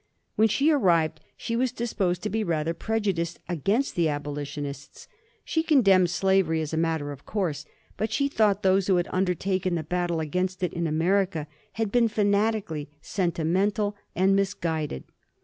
[0.35, 5.07] When she arrived she was disposed to be rather prejudiced against the abolitionists.
[5.45, 9.75] She condemned slavery as a matter of course, but she thought those who had undertaken
[9.75, 15.03] the battle against it in America had been fanatical, sentimental, and misguided.